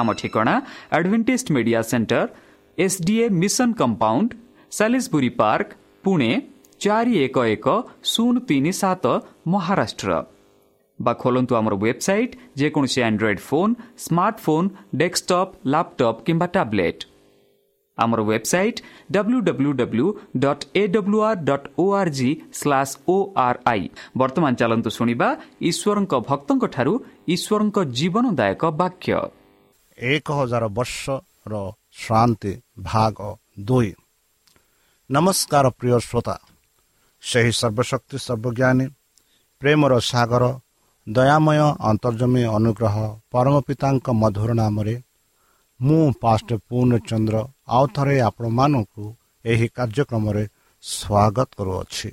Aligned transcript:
ଆମ 0.00 0.08
ଠିକଣା 0.20 0.54
Advantage 0.96 1.44
Media 1.54 1.80
Centre 1.90 2.22
SDA 2.78 3.26
mission 3.40 3.68
compound 3.80 4.30
Salisbury 4.72 5.30
Park 5.40 5.68
Pune 6.04 6.30
ଚାରି 6.80 7.14
ଏକ 7.26 7.36
ଏକ 7.54 7.66
ଶୂନ 8.12 8.34
ତିନି 8.48 8.72
ସାତ 8.80 9.04
ମହାରାଷ୍ଟ୍ର 9.52 10.10
ବା 10.98 11.12
ଖୋଲନ୍ତୁ 11.22 11.52
ଆମର 11.58 11.74
ୱେବସାଇଟ୍ 11.82 12.36
ଯେକୌଣସି 12.60 13.00
Android 13.08 13.42
phone 13.48 13.72
smartphone 14.04 14.68
desktop 15.00 15.52
laptop 15.72 16.22
କିମ୍ବା 16.26 16.46
ଟ୍ୟାବ୍ଲେଟ୍ 16.54 17.02
ଆମର 17.98 18.20
website 18.22 18.80
W 19.12 19.38
W 19.48 19.72
W 19.80 20.06
dot 20.42 20.64
A 20.74 20.82
W 20.94 21.18
R 21.28 21.40
dot 21.48 21.66
O 21.78 21.84
R 22.00 22.10
G 22.18 22.30
slash 22.52 22.92
O 23.08 23.16
R 23.46 23.58
I 23.72 23.82
ବର୍ତ୍ତମାନ 24.18 24.52
ଚାଲନ୍ତୁ 24.60 24.90
ଶୁଣିବା 24.98 25.28
ଈଶ୍ୱରଙ୍କ 25.70 26.14
ଭକ୍ତଙ୍କଠାରୁ 26.28 26.94
ଈଶ୍ୱରଙ୍କ 27.34 27.76
ଜୀବନଦାୟକ 27.98 28.62
ବାକ୍ୟ 28.80 29.12
ଏକ 29.98 30.26
ହଜାର 30.32 30.64
ବର୍ଷର 30.68 31.54
ଶ୍ରାନ୍ତି 31.92 32.52
ଭାଗ 32.78 33.16
ଦୁଇ। 33.60 33.94
ନମସ୍କାର 35.10 35.66
ପ୍ରିୟ 35.70 35.98
ଶ୍ରୋତା। 35.98 36.36
ସେହି 37.22 37.52
ସର୍ବଶକ୍ତି 37.52 38.16
ସର୍ବଜ୍ଞାନୀ 38.18 38.86
ପ୍ରେମର 39.60 39.92
ସାଗର 40.00 40.44
ଦୟାମୟ 41.08 41.58
ଅନ୍ତର୍ଜମୀ 41.80 42.42
ଅନୁଗ୍ରହ 42.44 42.96
ପରମ 43.30 43.54
ପିତାଙ୍କ 43.60 44.06
ମଧୁର 44.12 44.50
ନାମରେ 44.54 45.02
ମୁଁ 45.80 46.12
ପାଷ୍ଟ 46.20 46.48
ପୂର୍ଣ୍ଣଚନ୍ଦ୍ର 46.68 47.36
ଆଉ 47.68 47.84
ଥରେ 47.86 48.20
ଆପଣମାନଙ୍କୁ 48.20 49.04
ଏହି 49.44 49.66
କାର୍ଯ୍ୟକ୍ରମରେ 49.68 50.44
ସ୍ୱାଗତ 50.82 51.48
କରୁଅଛି। 51.56 52.10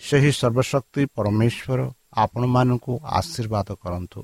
ସେହି 0.00 0.30
ସର୍ବଶକ୍ତି 0.32 1.02
ପରମେଶ୍ୱର 1.06 1.80
ଆପଣମାନଙ୍କୁ 2.16 2.92
ଆଶୀର୍ବାଦ 3.04 3.68
କରନ୍ତୁ। 3.82 4.20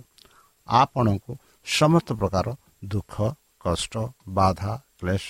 ଆପଣଙ୍କୁ 0.69 1.33
ସମସ୍ତ 1.67 2.09
ପ୍ରକାର 2.15 2.47
ଦୁଃଖ 2.83 3.15
କଷ୍ଟ 3.61 3.95
ବାଧା 4.29 4.73
କ୍ଲେଶ 4.99 5.29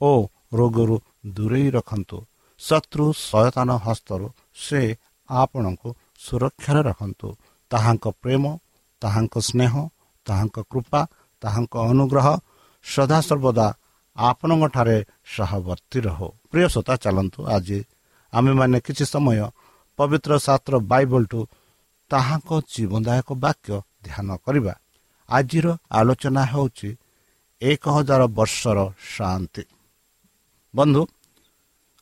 ଓ 0.00 0.10
ରୋଗରୁ 0.52 0.96
ଦୂରେଇ 1.26 1.68
ରଖନ୍ତୁ। 1.70 2.18
ଶତ୍ରୁ 2.60 3.04
ସୟତାନ 3.20 3.70
ହସ୍ତରୁ 3.84 4.26
ସେ 4.54 4.80
ଆପଣଙ୍କୁ 5.30 5.88
ସୁରକ୍ଷାରେ 6.18 6.82
ରଖନ୍ତୁ। 6.90 7.28
ତାହାଙ୍କ 7.70 8.04
ପ୍ରେମ 8.22 8.44
ତାହାଙ୍କ 9.02 9.34
ସ୍ନେହ 9.48 9.72
ତାହାଙ୍କ 10.26 10.56
କୃପା 10.70 11.00
ତାହାଙ୍କ 11.42 11.74
ଅନୁଗ୍ରହ 11.90 12.26
ସଦାସର୍ବଦା 12.84 13.66
ଆପଣଙ୍କଠାରେ 14.16 14.98
ସହବର୍ତ୍ତୀ 15.34 15.98
ରହୁ। 16.06 16.28
ପ୍ରିୟ 16.50 16.66
ଶ୍ରୋତା 16.68 16.94
ଚାଲନ୍ତୁ 16.96 17.40
ଆଜି 17.46 17.78
ଆମେମାନେ 18.32 18.78
କିଛି 18.86 19.04
ସମୟ 19.04 19.38
ପବିତ୍ର 19.98 20.32
ଶାସ୍ତ୍ର 20.46 20.74
ବାଇବଲଠୁ 20.90 21.40
ତାହାଙ୍କ 22.10 22.50
ଜୀବନଦାୟକ 22.72 23.28
ବାକ୍ୟ 23.44 23.70
ଧ୍ୟାନ 24.06 24.28
କରିବା। 24.44 24.74
ଆଜିର 25.28 25.66
ଆଲୋଚନା 25.90 26.42
ହେଉଛି 26.44 26.96
ଏକ 27.62 27.84
ହଜାର 27.88 28.22
ବର୍ଷର 28.26 28.78
ଶାନ୍ତି। 29.16 29.64
ବନ୍ଧୁ 30.74 31.02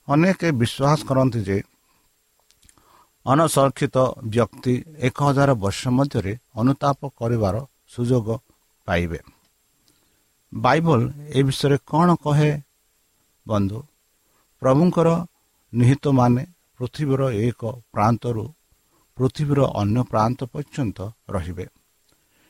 ଅନେକ 0.09 0.41
ବିଶ୍ୱାସ 0.61 0.99
କରନ୍ତି 1.09 1.41
ଯେ 1.45 1.59
ଅନସଂରକ୍ଷିତ 3.27 3.97
ବ୍ୟକ୍ତି 4.25 4.75
ଏକ 4.99 5.17
ହଜାର 5.23 5.51
ବର୍ଷ 5.55 5.81
ମଧ୍ୟରେ 5.89 6.33
ଅନୁତାପ 6.55 7.01
କରିବାର 7.19 7.57
ସୁଯୋଗ 7.89 8.29
ପାଇବେ। 8.87 9.21
ବାଇବଲ 10.55 11.01
ଏ 11.29 11.41
ବିଷୟରେ 11.43 11.77
କ'ଣ 11.87 12.09
କହେ? 12.25 12.53
ବନ୍ଧୁ 13.49 13.79
ପ୍ରଭୁଙ୍କର 14.63 15.09
ନିହିତମାନେ 15.73 16.43
ପୃଥିବୀର 16.79 17.23
ଏକ 17.31 17.63
ପ୍ରାନ୍ତରୁ 17.93 18.45
ପୃଥିବୀର 19.19 19.61
ଅନ୍ୟ 19.63 20.03
ପ୍ରାନ୍ତ 20.03 20.41
ପର୍ଯ୍ୟନ୍ତ 20.53 20.99
ରହିବେ। 21.31 21.67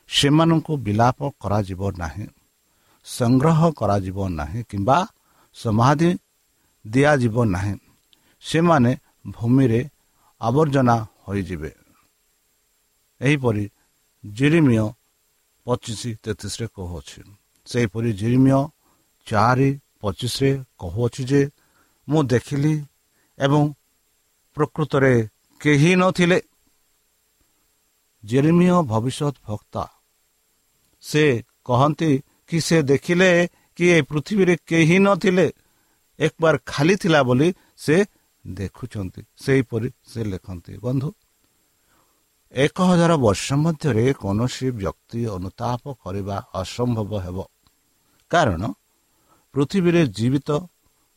ସେମାନଙ୍କୁ 0.09 0.73
ବିଲାପ 0.77 1.19
କରାଯିବ 1.39 1.81
ନାହିଁ 1.97 2.27
ସଂଗ୍ରହ 3.05 3.59
କରାଯିବ 3.71 4.17
ନାହିଁ 4.29 4.59
କିମ୍ବା 4.69 4.97
ସମାଧି 5.55 6.09
ଦିଆଯିବ 6.85 7.35
ନାହିଁ। 7.45 7.75
ସେମାନେ 8.43 8.91
ଭୂମିରେ 9.27 9.81
ଆବର୍ଜନା 10.41 10.95
ହୋଇଯିବେ। 11.25 11.71
ଏହିପରି 13.21 13.63
ଜିରିମିୟ 14.23 14.85
ପଚିଶ 15.65 16.01
ତେତିଶରେ 16.23 16.65
କହୁଅଛି। 16.75 17.19
ସେହିପରି 17.67 18.09
ଜିରିମିୟ 18.13 18.61
ଚାରି 19.27 19.69
ପଚିଶରେ 20.01 20.51
କହୁଅଛି 20.79 21.23
ଯେ 21.23 21.41
ମୁଁ 22.07 22.19
ଦେଖିଲି 22.23 22.73
ଏବଂ 23.39 23.61
ପ୍ରକୃତରେ 24.57 25.13
କେହି 25.61 25.91
ନଥିଲେ। 25.95 26.39
ଜେରିମିୟ 28.23 28.75
ଭବିଷ୍ୟତ 28.91 29.35
ଭକ୍ତା 29.47 29.83
ସେ 31.03 31.23
କହନ୍ତି 31.67 32.11
କି 32.47 32.57
ସେ 32.67 32.77
ଦେଖିଲେ 32.91 33.29
କି 33.77 33.85
ଏ 33.95 33.97
ପୃଥିବୀରେ 34.09 34.55
କେହି 34.69 34.97
ନଥିଲେ 35.05 35.47
ଏକବାର 36.19 36.55
ଖାଲି 36.65 36.95
ଥିଲା 37.01 37.19
ବୋଲି 37.27 37.47
ସେ 37.85 37.95
ଦେଖୁଛନ୍ତି। 38.45 39.21
ସେହିପରି 39.43 39.87
ସେ 40.11 40.19
ଲେଖନ୍ତି 40.31 40.73
ବନ୍ଧୁ 40.85 41.09
ଏକ 42.53 42.77
ହଜାର 42.89 43.11
ବର୍ଷ 43.25 43.45
ମଧ୍ୟରେ 43.63 44.05
କୌଣସି 44.21 44.67
ବ୍ୟକ୍ତି 44.79 45.21
ଅନୁତାପ 45.37 45.83
କରିବା 46.03 46.37
ଅସମ୍ଭବ 46.61 47.11
ହେବ। 47.25 47.37
କାରଣ 48.31 48.63
ପୃଥିବୀରେ 49.55 50.01
ଜୀବିତ 50.17 50.49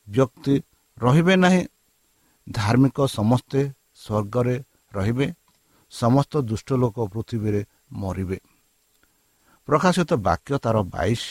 ବ୍ୟକ୍ତି 0.09 0.55
ରହିବେ 0.97 1.35
ନାହିଁ 1.45 1.63
ଧାର୍ମିକ 2.47 2.99
ସମସ୍ତେ 3.19 3.61
ସ୍ୱର୍ଗରେ 4.03 4.57
ରହିବେ 4.95 5.27
ସମସ୍ତ 5.93 6.33
ଦୁଷ୍ଟ 6.51 6.69
ଲୋକ 6.83 6.97
ପୃଥିବୀରେ 7.13 7.61
ମରିବେ। 7.93 8.39
ପ୍ରକାଶିତ 9.69 10.11
ବାକ୍ୟ 10.27 10.53
ତାର 10.65 10.77
ବାଇଶ 10.95 11.27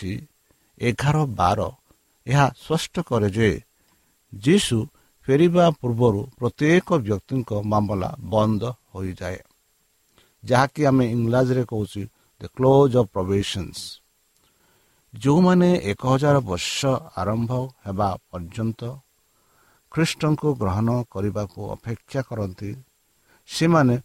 ଏଗାର 0.81 1.17
ବାର। 1.39 1.59
ଏହା 2.27 2.45
ସ୍ପଷ୍ଟ 2.63 2.95
କରେ 3.09 3.29
ଯେ 3.37 3.49
ଯୀଶୁ 4.33 4.77
ଫେରିବା 5.27 5.65
ପୂର୍ବରୁ 5.79 6.21
ପ୍ରତ୍ୟେକ 6.39 6.87
ବ୍ୟକ୍ତିଙ୍କ 7.07 7.51
ମାମଲା 7.71 8.09
ବନ୍ଦ 8.31 8.63
ହୋଇଯାଏ। 8.91 9.39
ଯାହାକି 10.43 10.81
ଆମେ 10.89 11.05
ଇଂରାଜୀରେ 11.15 11.63
କହୁଛୁ 11.71 12.01
ଦ 12.41 12.43
କ୍ଲୋଜ୍ 12.57 12.93
ଅଫ୍ 13.01 13.11
ପ୍ରଭେସନ୍ସ 13.13 13.79
ଯେଉଁମାନେ 15.13 15.69
ଏକ 15.91 16.01
ହଜାର 16.11 16.37
ବର୍ଷ 16.49 16.79
ଆରମ୍ଭ 17.21 17.51
ହେବା 17.85 18.09
ପର୍ଯ୍ୟନ୍ତ 18.29 18.81
ଖ୍ରୀଷ୍ଟଙ୍କୁ 19.91 20.49
ଗ୍ରହଣ 20.61 20.89
କରିବାକୁ 21.13 21.59
ଅପେକ୍ଷା 21.75 22.21
କରନ୍ତି 22.29 22.71
ସେମାନେ 23.49 23.95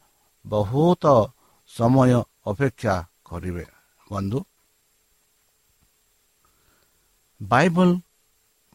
ବହୁତ 0.44 1.04
ସମୟ 1.70 2.10
ଅପେକ୍ଷା 2.46 2.94
କରିବେ। 3.24 3.66
ବନ୍ଧୁ 4.10 4.38
ବାଇବଲ 7.40 7.90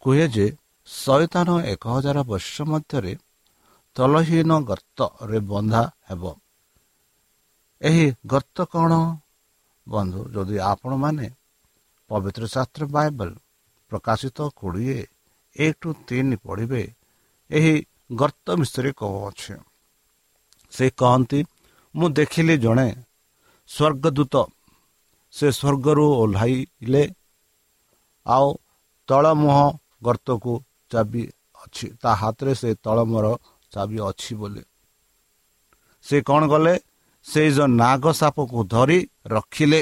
କୁହେ 0.03 0.25
ଯେ 0.29 0.47
ଶୈତାନ 0.87 1.49
ଏକ 1.65 1.83
ହଜାର 1.95 2.17
ବର୍ଷ 2.23 2.55
ମଧ୍ୟରେ 2.69 3.13
ତଲହୀନ 3.95 4.51
ଗର୍ତ୍ତରେ 4.63 5.39
ବନ୍ଧା 5.49 5.83
ହେବ 6.07 6.23
ଏହି 7.81 8.05
ଗର୍ତ୍ତ 8.27 8.57
କ'ଣ 8.73 8.91
ବନ୍ଧୁ 9.87 10.21
ଯଦି 10.33 10.57
ଆପଣମାନେ 10.65 11.27
ପବିତ୍ର 12.09 12.43
ଶାସ୍ତ୍ର 12.47 12.83
ବାଇବଲ 12.91 13.29
ପ୍ରକାଶିତ 13.91 14.37
କୋଡ଼ିଏ 14.55 14.99
ଏକ 15.55 15.73
ଟୁ 15.81 15.89
ତିନି 16.07 16.35
ପଢ଼ିବେ 16.45 16.83
ଏହି 17.49 17.73
ଗର୍ତ୍ତ 18.15 18.47
ବିଷୟରେ 18.55 18.91
କହୁଅଛି 18.93 19.53
ସେ 20.73 20.85
କହନ୍ତି 20.97 21.39
ମୁଁ 21.95 22.07
ଦେଖିଲି 22.13 22.55
ଜଣେ 22.57 22.87
ସ୍ୱର୍ଗଦୂତ 23.69 24.35
ସେ 25.35 25.47
ସ୍ୱର୍ଗରୁ 25.51 26.05
ଓହ୍ଲାଇଲେ। 26.21 27.03
ଆଉ 28.25 28.47
ତଳମୁହଁ 29.09 29.67
ଗର୍ତ୍ତକୁ 30.03 30.53
ଚାବି 30.91 31.23
ଅଛି 31.63 31.87
ତା 32.01 32.11
ହାତରେ 32.15 32.53
ସେ 32.55 32.69
ତଳମର 32.75 33.25
ଚାବି 33.71 33.97
ଅଛି 34.09 34.33
ବୋଲି। 34.35 34.63
ସେ 36.05 36.15
କ'ଣ 36.21 36.41
କଲେ? 36.47 36.73
ସେଇ 37.25 37.49
ଯେଉଁ 37.51 37.67
ନାଗ 37.83 38.03
ସାପକୁ 38.11 38.59
ଧରି 38.63 38.99
ରଖିଲେ। 39.27 39.81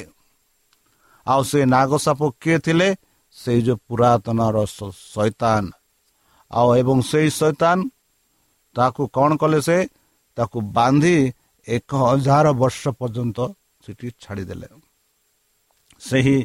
ଆଉ 1.27 1.41
ସେ 1.43 1.59
ନାଗ 1.65 1.91
ସାପ 1.97 2.19
କିଏ 2.41 2.57
ଥିଲେ? 2.59 2.89
ସେଇ 3.37 3.59
ଯେଉଁ 3.61 3.77
ପୁରାତନର 3.87 4.57
ଶୈତାନ। 5.13 5.65
ଆଉ 6.51 6.67
ଏବଂ 6.75 6.97
ସେଇ 7.01 7.29
ଶୈତାନ 7.29 7.77
ତାକୁ 8.75 9.01
କ'ଣ 9.07 9.31
କଲେ 9.37 9.59
ସେ? 9.61 9.77
ତାକୁ 10.37 10.57
ବାନ୍ଧି 10.77 11.15
ଏକ 11.67 11.89
ହଜାର 12.03 12.45
ବର୍ଷ 12.61 12.81
ପର୍ଯ୍ୟନ୍ତ 12.99 13.37
ସେଠି 13.83 14.07
ଛାଡ଼ିଦେଲେ। 14.21 14.67
ସେହି 16.03 16.37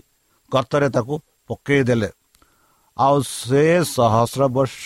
ଗର୍ତ୍ତରେ 0.52 0.88
ତାକୁ 0.96 1.14
ପକାଇ 1.48 1.80
ଦେଲେ। 1.88 2.10
ଆଉ 2.96 3.16
ସେ 3.38 3.62
ସହସ୍ର 3.94 4.42
ବର୍ଷ 4.56 4.84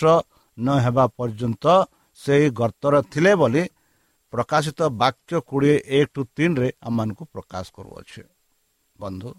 ନ 0.59 0.67
ହେବା 0.85 1.05
ପର୍ଯ୍ୟନ୍ତ 1.19 1.65
ସେହି 2.21 2.47
ଗର୍ତ୍ତର 2.61 2.95
ଥିଲେ 3.13 3.33
ବୋଲି 3.41 3.63
ପ୍ରକାଶିତ 4.33 4.81
ବାକ୍ୟ 5.03 5.35
କୋଡ଼ିଏ 5.49 5.77
ଏକ 5.99 6.07
ଟୁ 6.15 6.21
ତିନିରେ 6.37 6.69
ଆମମାନଙ୍କୁ 6.89 7.25
ପ୍ରକାଶ 7.35 7.65
କରୁଅଛି। 7.77 8.23
ବନ୍ଧୁ 8.97 9.31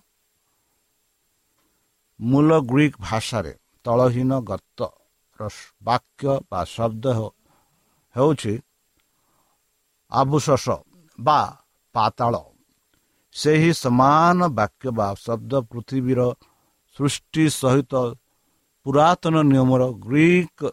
ମୂଳ 2.19 2.49
ଗ୍ରୀକ୍ 2.71 2.97
ଭାଷାରେ 3.01 3.53
ତଳହୀନ 3.85 4.31
ଗର୍ତ୍ତର 4.49 5.41
ବାକ୍ୟ 5.81 6.25
ବା 6.49 6.59
ଶବ୍ଦ 6.75 7.05
ହେଉଛି 8.15 8.53
ଆବୁଶସ 10.11 10.67
ବା 11.19 11.39
ପାତାଳ। 11.95 12.33
ସେହି 13.35 13.71
ସମାନ 13.73 14.39
ବାକ୍ୟ 14.57 14.87
ବା 14.97 15.07
ଶବ୍ଦ 15.25 15.53
ପୃଥିବୀର 15.69 16.21
ସୃଷ୍ଟି 16.97 17.45
ସହିତ 17.59 17.93
ପୁରାତନ 18.85 19.35
ନିୟମର 19.51 19.83
ଗ୍ରୀକ୍ 20.05 20.63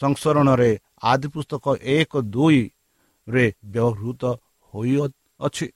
ସଂସ୍କରଣରେ 0.00 0.70
ଆଦି 1.02 1.28
ପୁସ୍ତକ 1.34 1.64
ଏକ 1.96 2.12
ଦୁଇରେ 2.34 3.46
ବ୍ୟବହୃତ 3.72 4.22
ହୋଇଅଛି। 4.74 5.66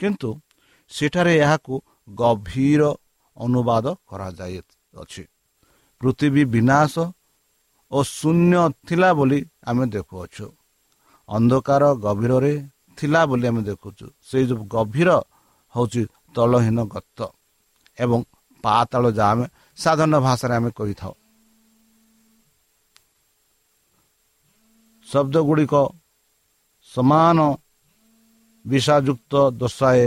କିନ୍ତୁ 0.00 0.30
ସେଠାରେ 0.90 1.34
ଏହାକୁ 1.44 1.74
ଗଭୀର 2.14 2.82
ଅନୁବାଦ 3.36 3.86
କରାଯାଇଅଛି। 4.08 5.22
ପୃଥିବୀ 6.00 6.42
ବିନାଶ 6.54 6.94
ଓ 7.90 7.98
ଶୂନ୍ୟ 8.10 8.56
ଥିଲା 8.88 9.10
ବୋଲି 9.14 9.40
ଆମେ 9.68 9.84
ଦେଖୁଅଛୁ। 9.94 10.46
ଅନ୍ଧକାର 11.28 11.82
ଗଭୀରରେ 12.04 12.54
ଥିଲା 12.98 13.20
ବୋଲି 13.30 13.46
ଆମେ 13.50 13.62
ଦେଖୁଛୁ। 13.68 14.06
ସେଇ 14.28 14.44
ଯେଉଁ 14.48 14.64
ଗଭୀର 14.74 15.10
ହେଉଛି 15.74 16.02
ତଳହୀନ 16.34 16.78
ଗତ 16.92 17.18
ଏବଂ 17.98 18.20
ପାତାଳ 18.64 19.04
ଯାହା 19.18 19.32
ଆମେ 19.32 19.46
ସାଧାରଣ 19.78 20.14
ଭାଷାରେ 20.26 20.54
ଆମେ 20.58 20.70
କହିଥାଉ। 20.78 21.14
ଶବ୍ଦ 25.06 25.36
ଗୁଡ଼ିକ 25.48 25.74
ସମାନ 26.92 27.38
ବିଷାଯୁକ୍ତ 28.64 29.32
ଦର୍ଶାଏ 29.60 30.06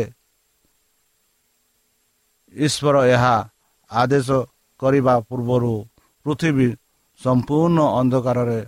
ଈଶ୍ୱର 2.53 2.95
ଏହା 3.05 3.35
ଆଦେଶ 3.91 4.29
କରିବା 4.79 5.13
ପୂର୍ବରୁ 5.29 5.73
ପୃଥିବୀ 6.25 6.67
ସମ୍ପୂର୍ଣ୍ଣ 7.19 7.79
ଅନ୍ଧକାରରେ 7.99 8.59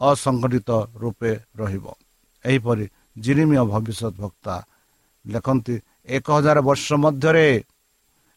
ଅସଙ୍ଗଠିତ 0.00 0.70
ରୂପେ 1.02 1.32
ରହିବ। 1.60 1.86
ଏହିପରି 2.44 2.86
ଜିରିମିୟ 3.18 3.62
ଭବିଷ୍ୟତ 3.66 4.14
ବକ୍ତା 4.18 4.54
ଲେଖନ୍ତି 5.24 5.74
ଏକ 6.08 6.26
ହଜାର 6.36 6.58
ବର୍ଷ 6.60 6.86
ମଧ୍ୟରେ 6.96 7.46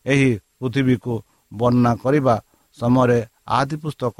ଏହି 0.05 0.29
ପୃଥିବୀକୁ 0.59 1.13
ବର୍ଣ୍ଣନା 1.51 1.91
କରିବା 2.03 2.35
ସମୟରେ 2.77 3.19
ଆଦି 3.49 3.75
ପୁସ୍ତକ 3.83 4.17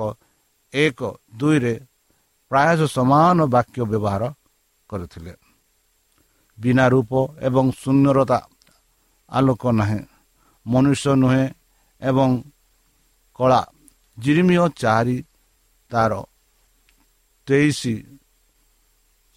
ଏକ 0.74 1.00
ଦୁଇରେ 1.34 1.74
ପ୍ରାୟତଃ 2.52 2.88
ସମାନ 2.88 3.38
ବାକ୍ୟ 3.48 3.80
ବ୍ୟବହାର 3.86 4.24
କରିଥିଲେ 4.90 5.34
ବିନା 6.58 6.86
ରୂପ 6.94 7.12
ଏବଂ 7.48 7.66
ଶୂନ୍ୟରତା 7.74 8.40
ଆଲୋକ 9.32 9.64
ନାହିଁ 9.72 10.00
ମନୁଷ୍ୟ 10.66 11.12
ନୁହେଁ 11.16 11.46
ଏବଂ 12.02 12.30
କଳା 13.40 13.62
ଜିରିମିୟ 14.18 14.66
ଚାରି 14.76 15.18
ତାର 15.92 16.12
ତେଇଶ 17.48 17.82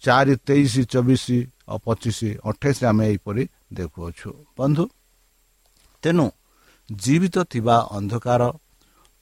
ଚାରି 0.05 0.35
ତେଇଶ 0.47 0.73
ଚବିଶ 0.93 1.25
ଓ 1.73 1.75
ପଚିଶ 1.85 2.19
ଅଠେଇଶ 2.49 2.79
ଆମେ 2.89 3.03
ଏହିପରି 3.09 3.43
ଦେଖୁଅଛୁ। 3.77 4.29
ବନ୍ଧୁ 4.57 4.83
ତେଣୁ 6.03 6.25
ଜୀବିତ 6.89 7.35
ଥିବା 7.51 7.75
ଅନ୍ଧକାର 7.97 8.41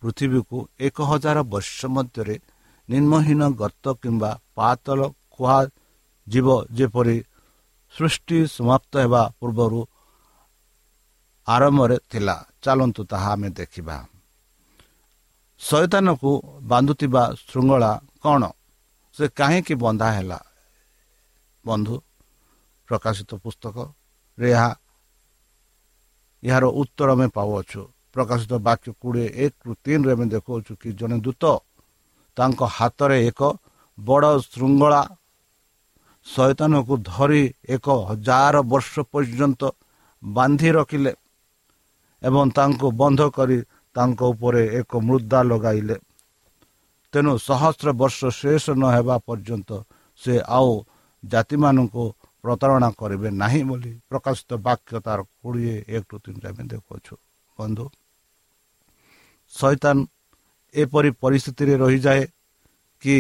ପୃଥିବୀକୁ 0.02 0.58
ଏକ 0.80 0.98
ହଜାର 1.10 1.38
ବର୍ଷ 1.54 1.80
ମଧ୍ୟରେ 1.96 2.36
ନିମ୍ନହୀନ 2.90 3.42
ଗର୍ତ୍ତ 3.62 3.86
କିମ୍ବା 4.04 4.32
ପାତଳ 4.56 5.00
କୁହାଯିବ 5.34 6.48
ଯେପରି 6.78 7.18
ସୃଷ୍ଟି 7.96 8.38
ସମାପ୍ତ 8.56 8.94
ହେବା 9.04 9.24
ପୂର୍ବରୁ 9.40 9.80
ଆରମ୍ଭରେ 11.48 11.98
ଥିଲା 12.12 12.36
ଚାଲନ୍ତୁ 12.64 13.02
ତାହା 13.12 13.30
ଆମେ 13.36 13.50
ଦେଖିବା। 13.50 13.98
ଶୈତାନକୁ 15.62 16.32
ବାନ୍ଧୁଥିବା 16.62 17.24
ଶୃଙ୍ଖଳା 17.48 17.92
କ'ଣ? 18.24 18.44
ସେ 19.16 19.26
କାହିଁକି 19.40 19.74
ବନ୍ଧା 19.76 20.10
ହେଲା? 20.18 20.40
ବନ୍ଧୁ 21.66 21.96
ପ୍ରକାଶିତ 22.90 23.32
ପୁସ୍ତକରେ 23.44 24.48
ଏହା 24.52 24.70
ଏହାର 26.44 26.66
ଉତ୍ତର 26.82 27.10
ଆମେ 27.16 27.28
ପାଉଅଛୁ। 27.38 27.82
ପ୍ରକାଶିତ 28.16 28.54
ବାକ୍ୟ 28.68 28.90
କୋଡ଼ିଏ 29.02 29.28
ଏକରୁ 29.46 29.72
ତିନିରେ 29.84 30.12
ଆମେ 30.16 30.26
ଦେଖାଉଛୁ 30.34 30.74
କି 30.82 30.90
ଜଣେ 31.00 31.18
ଦୂତ 31.26 31.44
ତାଙ୍କ 32.38 32.60
ହାତରେ 32.78 33.18
ଏକ 33.30 33.42
ବଡ଼ 33.98 34.32
ଶୃଙ୍ଖଳା 34.46 35.02
ଶୈତାନକୁ 36.28 36.94
ଧରି 37.04 37.44
ଏକ 37.76 37.86
ହଜାର 38.10 38.56
ବର୍ଷ 38.72 38.94
ପର୍ଯ୍ୟନ୍ତ 39.14 39.62
ବାନ୍ଧି 40.24 40.70
ରଖିଲେ 40.78 41.14
ଏବଂ 42.22 42.46
ତାଙ୍କୁ 42.58 42.88
ବନ୍ଧ 43.02 43.22
କରି 43.38 43.58
ତାଙ୍କ 43.96 44.20
ଉପରେ 44.34 44.62
ଏକ 44.80 44.92
ମୃଦା 45.08 45.40
ଲଗାଇଲେ। 45.50 45.98
ତେଣୁ 47.14 47.32
ସହସ୍ର 47.40 47.88
ବର୍ଷ 48.02 48.20
ଶେଷ 48.40 48.66
ନ 48.72 48.84
ହେବା 48.96 49.16
ପର୍ଯ୍ୟନ୍ତ 49.28 49.70
ସେ 50.22 50.34
ଆଉ 50.58 50.72
ଜାତିମାନଙ୍କୁ 51.24 52.04
ପ୍ରତାରଣା 52.44 52.90
କରିବେ 53.00 53.30
ନାହିଁ 53.44 53.62
ବୋଲି 53.70 53.92
ପ୍ରକାଶିତ 54.10 54.52
ବାକ୍ୟ 54.68 54.94
ତାର 55.06 55.20
କୋଡ଼ିଏ 55.42 55.76
ଏକ 55.96 56.04
ଟୁ 56.10 56.16
ତିନିରେ 56.24 56.48
ଆମେ 56.50 56.64
ଦେଖୁଅଛୁ। 56.72 57.14
ବନ୍ଧୁ 57.58 57.86
ଶୈତାନ 59.54 59.98
ଏପରି 60.76 61.10
ପରିସ୍ଥିତିରେ 61.24 61.74
ରହିଯାଏ 61.84 62.24
କି 63.02 63.16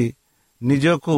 ନିଜକୁ 0.61 1.15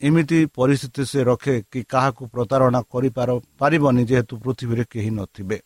ଏମିତି 0.00 0.38
ପରିସ୍ଥିତି 0.58 1.02
ସେ 1.10 1.20
ରଖେ 1.30 1.54
କି 1.72 1.80
କାହାକୁ 1.92 2.22
ପ୍ରତାରଣା 2.34 2.80
କରିପାର 2.92 3.28
ପାରିବନି 3.60 4.02
ଯେହେତୁ 4.10 4.34
ପୃଥିବୀରେ 4.44 4.84
କେହି 4.92 5.10
ନଥିବେ। 5.10 5.58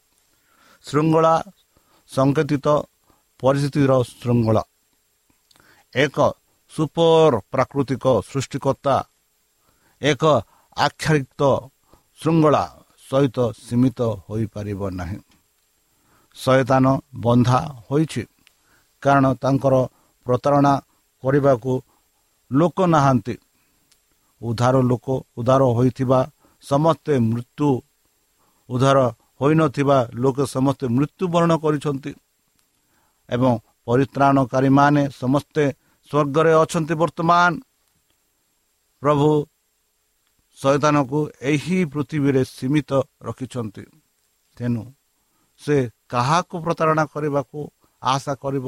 ଶୃଙ୍ଖଳା 0.84 1.34
ସଂକେତିତ 2.10 2.66
ପରିସ୍ଥିତିର 3.40 3.92
ଶୃଙ୍ଖଳା। 4.20 4.62
ଏକ 5.94 6.16
ସୁପର 6.72 7.32
ପ୍ରାକୃତିକ 7.52 8.04
ସୃଷ୍ଟିକର୍ତ୍ତା 8.30 8.96
ଏକ 10.02 10.22
ଆକ୍ଷରିତ 10.76 11.42
ଶୃଙ୍ଖଳା 12.20 12.64
ସହିତ 13.10 13.38
ସୀମିତ 13.64 14.00
ହୋଇପାରିବ 14.26 14.80
ନାହିଁ। 14.98 15.18
ଶୟତାନ 16.36 16.86
ବନ୍ଧା 17.24 17.60
ହୋଇଛି 17.88 18.22
କାରଣ 19.02 19.24
ତାଙ୍କର 19.42 19.74
ପ୍ରତାରଣା 20.26 20.74
କରିବାକୁ 21.22 21.72
ଲୋକ 22.50 22.78
ନାହାନ୍ତି। 22.94 23.34
ଉଦ୍ଧାର 24.40 24.76
ଲୋକ 24.90 25.06
ଉଦ୍ଧାର 25.38 25.62
ହୋଇଥିବା 25.76 26.20
ସମସ୍ତେ 26.64 27.14
ମୃତ୍ୟୁ 27.30 27.68
ଉଦ୍ଧାର 28.68 28.98
ହୋଇନଥିବା 29.40 29.98
ଲୋକ 30.22 30.38
ସମସ୍ତେ 30.54 30.86
ମୃତ୍ୟୁବରଣ 30.96 31.52
କରିଛନ୍ତି 31.64 32.12
ଏବଂ 33.28 33.52
ପରିତ୍ରାଣକାରୀମାନେ 33.86 35.02
ସମସ୍ତେ 35.20 35.64
ସ୍ୱର୍ଗରେ 36.10 36.52
ଅଛନ୍ତି 36.62 36.94
ବର୍ତ୍ତମାନ। 37.02 37.50
ପ୍ରଭୁ 39.02 39.30
ଶୈତାନକୁ 40.62 41.18
ଏହି 41.40 41.78
ପୃଥିବୀରେ 41.84 42.42
ସୀମିତ 42.44 42.90
ରଖିଛନ୍ତି। 43.22 43.84
ତେଣୁ 44.56 44.82
ସେ 45.60 45.76
କାହାକୁ 46.08 46.56
ପ୍ରତାରଣା 46.64 47.04
କରିବାକୁ 47.06 47.58
ଆଶା 48.02 48.34
କରିବ? 48.34 48.66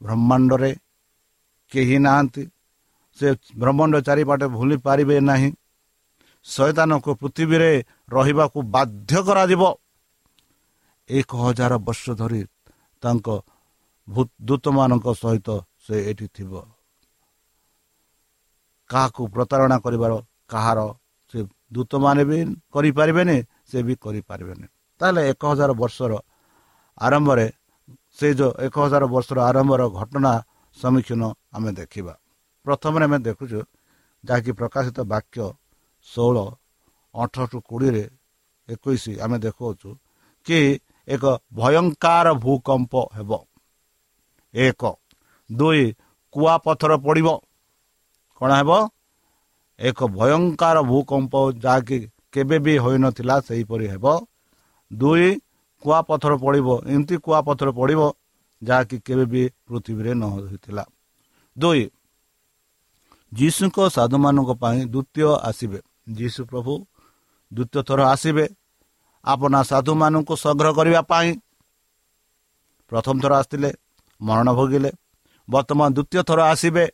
ବ୍ରହ୍ମାଣ୍ଡରେ 0.00 0.70
କେହି 1.72 1.96
ନାହାନ୍ତି। 1.98 2.44
ସେ 3.18 3.28
ବ୍ରହ୍ମାଣ୍ଡ 3.58 3.94
ଚାରିପାଟେ 4.06 4.46
ଭୁଲି 4.46 4.76
ପାରିବେ 4.76 5.16
ନାହିଁ। 5.20 5.50
ଶୈତାନକୁ 6.46 7.10
ପୃଥିବୀରେ 7.14 7.72
ରହିବାକୁ 8.08 8.58
ବାଧ୍ୟ 8.70 9.12
କରାଯିବ। 9.26 9.62
ଏକ 11.10 11.30
ହଜାର 11.36 11.72
ବର୍ଷ 11.78 12.04
ଧରି 12.10 12.42
ତାଙ୍କ 13.02 13.26
ଦୂତମାନଙ୍କ 14.40 15.06
ସହିତ 15.22 15.48
ସେ 15.84 15.96
ଏଠି 16.10 16.26
ଥିବ। 16.36 16.52
କାହାକୁ 18.90 19.22
ପ୍ରତାରଣା 19.28 19.76
କରିବାର 19.78 20.12
କାହାର 20.50 20.78
ସେ 21.34 21.38
ଦୂତମାନେ 21.74 22.22
ବି 22.30 22.38
କରିପାରିବେନି 22.74 23.36
ସେ 23.70 23.78
ବି 23.86 23.94
କରିପାରିବେନି। 24.04 24.66
ତାହେଲେ 25.00 25.20
ଏକ 25.32 25.42
ହଜାର 25.50 25.70
ବର୍ଷର 25.82 26.12
ଆରମ୍ଭରେ 26.98 27.46
ସେ 28.18 28.28
ଯେଉଁ 28.38 28.52
ଏକ 28.66 28.74
ହଜାର 28.84 29.04
ବର୍ଷର 29.14 29.38
ଆରମ୍ଭର 29.50 29.82
ଘଟଣା 29.98 30.32
ସମ୍ମୁଖୀନ 30.76 31.22
ଆମେ 31.56 31.70
ଦେଖିବା। 31.80 32.14
ପ୍ରଥମରେ 32.66 33.04
ଆମେ 33.08 33.18
ଦେଖୁଛୁ 33.28 33.60
ଯାହାକି 34.24 34.50
ପ୍ରକାଶିତ 34.60 34.98
ବାକ୍ୟ 35.12 35.38
ଷୋହଳ 36.08 36.36
ଅଠର 37.14 37.52
କୋଡ଼ିଏରେ 37.68 38.04
ଏକୋଇଶ 38.68 39.04
ଆମେ 39.24 39.36
ଦେଖାଉଛୁ 39.44 39.88
କି 40.46 40.60
ଏକ 41.08 41.24
ଭୟଙ୍କର 41.58 42.26
ଭୂକମ୍ପ 42.44 42.92
ହେବ। 43.16 43.30
ଏକ 44.54 44.82
ଦୁଇ 45.50 45.82
କୁଆପଥର 46.34 46.92
ପଡ଼ିବ। 47.04 47.28
କ'ଣ 48.40 48.50
ହେବ? 48.60 48.70
ଏକ 49.80 49.98
ଭୟଙ୍କର 50.16 50.76
ଭୂକମ୍ପ 50.82 51.34
ଯାହାକି 51.64 51.96
କେବେ 52.32 52.56
ବି 52.64 52.74
ହୋଇନଥିଲା 52.78 53.36
ସେହିପରି 53.40 53.86
ହେବ। 53.92 54.06
ଦୁଇ 54.90 55.28
କୁଆପଥର 55.82 56.32
ପଡ଼ିବ। 56.44 56.68
ଏମିତି 56.92 57.16
କୁଆପଥର 57.24 57.68
ପଡ଼ିବ 57.78 58.00
ଯାହାକି 58.62 58.96
କେବେ 59.06 59.24
ବି 59.32 59.42
ପୃଥିବୀରେ 59.66 60.12
ନ 60.14 60.22
ହୋଇଥିଲା। 60.34 60.84
ଦୁଇ 61.56 61.82
ଯୀଶୁଙ୍କ 63.32 63.78
ସାଧୁମାନଙ୍କ 63.96 64.50
ପାଇଁ 64.62 64.80
ଦ୍ୱିତୀୟ 64.92 65.28
ଆସିବେ। 65.48 65.78
ଯୀଶୁ 66.18 66.40
ପ୍ରଭୁ 66.50 66.72
ଦ୍ୱିତୀୟ 67.52 67.80
ଥର 67.88 68.00
ଆସିବେ। 68.14 68.44
ଆପଣ 69.24 69.52
ସାଧୁମାନଙ୍କୁ 69.70 70.34
ସଂଗ୍ରହ 70.44 70.70
କରିବା 70.78 71.00
ପାଇଁ 71.02 71.28
ପ୍ରଥମ 72.92 73.16
ଥର 73.22 73.32
ଆସିଥିଲେ 73.40 73.70
ମରଣ 74.20 74.48
ଭୋଗିଲେ। 74.58 74.90
ବର୍ତ୍ତମାନ 75.48 75.88
ଦ୍ୱିତୀୟ 75.96 76.22
ଥର 76.28 76.40
ଆସିବେ। 76.52 76.84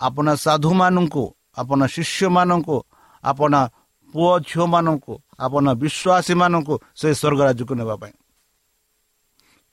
ଆପଣ 0.00 0.26
ସାଧୁମାନଙ୍କୁ 0.44 1.24
ଆପଣ 1.60 1.80
ଶିଷ୍ୟମାନଙ୍କୁ 1.94 2.76
ଆପଣ 3.24 3.52
ପୁଅ 4.14 4.32
ଝିଅମାନଙ୍କୁ 4.48 5.14
ଆପଣ 5.44 5.64
ବିଶ୍ୱାସୀମାନଙ୍କୁ 5.82 6.74
ସେ 7.00 7.08
ସ୍ୱର୍ଗ 7.20 7.40
ରାଜ୍ୟକୁ 7.48 7.74
ନେବା 7.80 7.94
ପାଇଁ। 8.02 8.14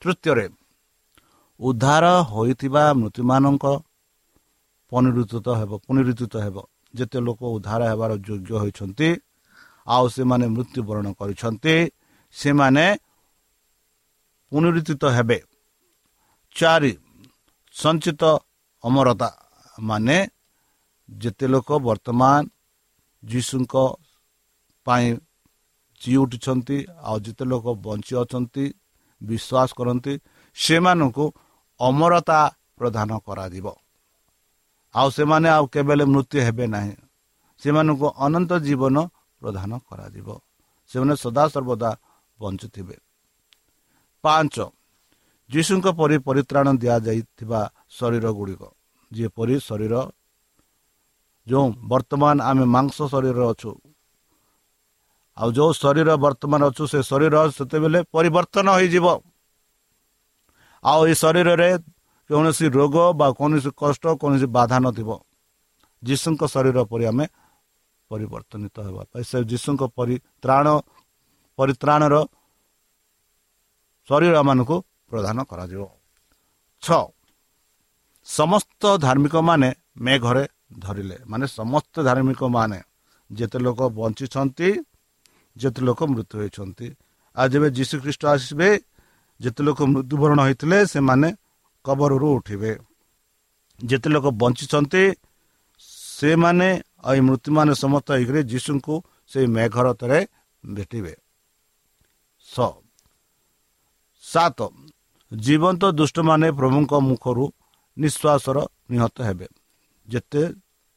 ତୃତୀୟରେ 0.02 0.46
ଉଦ୍ଧାର 1.60 2.04
ହୋଇଥିବା 2.32 2.82
ମୃତ୍ୟୁମାନଙ୍କ 3.00 3.64
ପୁନରୁଦ୍ଧିତ 4.92 5.46
ହେବ 5.60 5.70
ପୁନରୁଦ୍ଧିତ 5.86 6.34
ହେବ। 6.44 6.56
ଯେତେ 6.94 7.18
ଲୋକ 7.26 7.40
ଉଦ୍ଧାର 7.56 7.80
ହେବାର 7.90 8.10
ଯୋଗ୍ୟ 8.26 8.50
ହୋଇଛନ୍ତି 8.62 9.08
ଆଉ 9.86 10.04
ସେମାନେ 10.16 10.46
ମୃତ୍ୟୁବରଣ 10.56 11.06
କରିଛନ୍ତି 11.18 11.74
ସେମାନେ 12.34 12.84
ପୁନରୁଦ୍ଧିତ 14.52 15.02
ହେବେ। 15.16 15.38
ଚାରି 16.56 16.92
ସଞ୍ଚିତ 17.74 18.22
ଅମରତା 18.84 19.28
ମାନେ 19.78 20.16
ଯେତେ 21.08 21.46
ଲୋକ 21.46 21.68
ବର୍ତ୍ତମାନ 21.78 22.46
ଯୀଶୁଙ୍କ 23.24 23.74
ପାଇଁ 24.86 25.06
ଜିଇ 26.00 26.16
ଉଠିଛନ୍ତି 26.16 26.76
ଆଉ 27.00 27.16
ଯେତେ 27.20 27.44
ଲୋକ 27.44 27.66
ବଞ୍ଚି 27.76 28.14
ଅଛନ୍ତି 28.16 28.64
ବିଶ୍ୱାସ 29.22 29.68
କରନ୍ତି 29.78 30.14
ସେମାନଙ୍କୁ 30.56 31.24
ଅମରତା 31.80 32.40
ପ୍ରଦାନ 32.78 33.10
କରାଯିବ। 33.18 33.66
ଆଉ 34.94 35.08
ସେମାନେ 35.10 35.48
ଆଉ 35.48 35.64
କେବେ 35.66 35.94
ମୃତ୍ୟୁ 36.04 36.38
ହେବେ 36.40 36.66
ନାହିଁ। 36.66 36.94
ସେମାନଙ୍କୁ 37.58 38.06
ଅନନ୍ତ 38.18 38.52
ଜୀବନ 38.58 38.96
ପ୍ରଦାନ 39.40 39.70
କରାଯିବ। 39.78 40.28
ସେମାନେ 40.90 41.14
ସଦାସର୍ବଦା 41.14 41.90
ବଞ୍ଚୁଥିବେ। 42.38 42.96
ପାଞ୍ଚ 44.24 44.56
ଯୀଶୁଙ୍କ 45.50 45.86
ପରି 45.88 46.16
ପରିତ୍ରାଣ 46.18 46.66
ଦିଆଯାଇଥିବା 46.76 47.60
ଶରୀର 47.88 48.26
ଗୁଡ଼ିକ 48.30 48.62
ଯେପରି 49.12 49.54
ଶରୀର 49.60 49.94
ଯେଉଁ 51.46 51.66
ବର୍ତ୍ତମାନ 51.90 52.36
ଆମେ 52.50 52.64
ମାଂସ 52.74 52.96
ଶରୀରରେ 53.12 53.44
ଅଛୁ। 53.52 53.70
ଆଉ 55.36 55.48
ଯେଉଁ 55.56 55.72
ଶରୀର 55.82 56.08
ବର୍ତ୍ତମାନ 56.24 56.60
ଅଛୁ 56.70 56.84
ସେ 56.92 56.98
ଶରୀର 57.10 57.34
ସେତେବେଳେ 57.56 58.00
ପରିବର୍ତ୍ତନ 58.14 58.66
ହୋଇଯିବ। 58.76 59.06
ଆଉ 60.84 61.00
ଏ 61.10 61.14
ଶରୀରରେ 61.22 61.70
କୌଣସି 62.30 62.66
ରୋଗ 62.78 62.96
ବା 63.18 63.26
କୌଣସି 63.38 63.70
କଷ୍ଟ 63.80 64.04
କୌଣସି 64.20 64.46
ବାଧା 64.56 64.78
ନଥିବ। 64.86 65.10
ଯୀଶୁଙ୍କ 66.02 66.42
ଶରୀର 66.54 66.78
ପରି 66.90 67.04
ଆମେ 67.10 67.26
ପରିବର୍ତ୍ତନିତ 68.10 68.76
ହେବା 68.86 69.02
ସେ 69.30 69.38
ଯୀଶୁଙ୍କ 69.50 69.82
ପରିତ୍ରାଣ 69.98 70.66
ପରିତ୍ରାଣର 71.58 72.14
ଶରୀର 74.08 74.36
ମାନଙ୍କୁ 74.48 74.76
ପ୍ରଦାନ 75.10 75.38
କରାଯିବ। 75.50 75.82
ଛଅ 76.82 77.02
ସମସ୍ତ 78.26 78.82
ଧାର୍ମିକ 79.04 79.34
ମାନେ 79.48 79.68
ମେଘରେ 80.04 80.44
ଧରିଲେ। 80.70 81.16
ମାନେ 81.30 81.46
ସମସ୍ତ 81.58 81.94
ଧାର୍ମିକ 82.08 82.40
ମାନେ 82.56 82.80
ଯେତେ 83.30 83.58
ଲୋକ 83.66 83.80
ବଞ୍ଚିଛନ୍ତି 83.98 84.68
ଯେତେ 85.56 85.80
ଲୋକ 85.86 86.00
ମୃତ୍ୟୁ 86.12 86.34
ହୋଇଛନ୍ତି। 86.40 86.88
ଆଉ 87.36 87.46
ଯେବେ 87.52 87.68
ଯୀଶୁ 87.78 87.94
ଖ୍ରୀଷ୍ଟ 88.02 88.22
ଆସିବେ 88.34 88.68
ଯେତେ 89.40 89.60
ଲୋକ 89.66 89.78
ମୃତ୍ୟୁବରଣ 89.92 90.38
ହୋଇଥିଲେ 90.46 90.78
ସେମାନେ 90.94 91.28
କବରରୁ 91.84 92.28
ଉଠିବେ। 92.38 92.72
ଯେତେ 93.80 94.08
ଲୋକ 94.14 94.26
ବଞ୍ଚିଛନ୍ତି 94.40 95.02
ସେମାନେ 96.08 96.68
ଆଉ 97.06 97.14
ଏ 97.18 97.20
ମୃତ୍ୟୁମାନେ 97.28 97.72
ସମସ୍ତ 97.82 98.08
ହେଇକରି 98.16 98.40
ଯୀଶୁଙ୍କୁ 98.52 98.94
ସେଇ 99.30 99.46
ମେଘରତରେ 99.56 100.20
ଭେଟିବେ। 100.64 101.14
ସାତ। 104.24 104.58
ଜୀବନ୍ତ 105.32 105.82
ଦୁଷ୍ଟମାନେ 105.98 106.48
ପ୍ରଭୁଙ୍କ 106.58 106.92
ମୁଖରୁ 107.08 107.44
ନିଶ୍ୱାସର 107.96 108.58
ନିହତ 108.90 109.16
ହେବେ। 109.28 109.46
ଯେତେ 110.08 110.42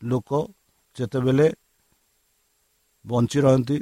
ଲୋକ 0.02 0.30
ଯେତେବେଳେ 0.96 1.48
ବଞ୍ଚି 3.06 3.40
ରହନ୍ତି 3.46 3.78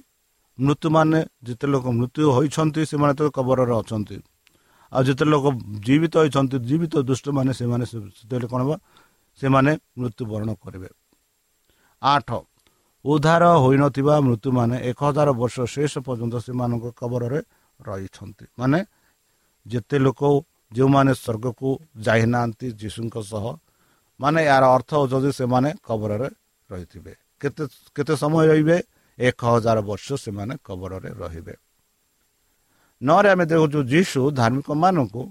ମୃତ୍ୟୁମାନେ 0.58 1.20
ଯେତେ 1.44 1.66
ଲୋକ 1.74 1.86
ମୃତ୍ୟୁ 2.00 2.24
ହୋଇଛନ୍ତି 2.38 2.82
ସେମାନେ 2.92 3.14
ତ 3.14 3.22
କବରରେ 3.38 3.74
ଅଛନ୍ତି। 3.82 4.18
ଆଉ 4.92 5.02
ଯେତେ 5.08 5.26
ଲୋକ 5.34 5.46
ଜୀବିତ 5.86 6.14
ହୋଇଛନ୍ତି 6.18 6.58
ଜୀବିତ 6.70 6.94
ଦୁଷ୍ଟମାନେ 7.10 7.52
ସେମାନେ 7.60 7.84
ସେତେବେଳେ 7.92 8.48
କ'ଣ 8.52 8.62
ହେବ? 8.64 8.72
ସେମାନେ 9.42 9.72
ମୃତ୍ୟୁବରଣ 10.00 10.50
କରିବେ। 10.64 10.90
ଆଠ 12.02 12.30
ଉଦ୍ଧାର 13.06 13.44
ହୋଇନଥିବା 13.64 14.16
ମୃତ୍ୟୁମାନେ 14.28 14.76
ଏକ 14.90 15.00
ହଜାର 15.08 15.30
ବର୍ଷ 15.42 15.56
ଶେଷ 15.74 15.94
ପର୍ଯ୍ୟନ୍ତ 16.08 16.36
ସେମାନଙ୍କ 16.46 16.86
କବରରେ 17.00 17.40
ରହିଛନ୍ତି। 17.80 18.46
ମାନେ 18.60 18.80
ଯେତେ 19.66 19.98
ଲୋକ 20.06 20.22
ଯେଉଁମାନେ 20.72 21.12
ସ୍ୱର୍ଗକୁ 21.22 21.70
ଯାଇନାହାନ୍ତି 22.06 22.68
ଯୀଶୁଙ୍କ 22.82 23.16
ସହ 23.32 23.46
ମାନେ 24.20 24.40
ଏହାର 24.50 24.66
ଅର୍ଥ 24.76 24.90
ହେଉଛନ୍ତି 25.00 25.32
ସେମାନେ 25.40 25.70
କବରରେ 25.88 26.30
ରହିଥିବେ। 26.70 27.14
କେତେ 27.42 27.64
କେତେ 27.96 28.14
ସମୟ 28.24 28.44
ରହିବେ? 28.52 28.78
ଏକ 29.20 29.40
ହଜାର 29.54 29.78
ବର୍ଷ 29.90 30.08
ସେମାନେ 30.26 30.54
କବରରେ 30.68 31.10
ରହିବେ। 31.22 31.56
ନରେ 33.02 33.30
ଆମେ 33.34 33.46
ଦେଖୁଛୁ 33.52 33.80
ଯୀଶୁ 33.94 34.22
ଧାର୍ମିକ 34.40 34.70
ମାନଙ୍କୁ 34.84 35.24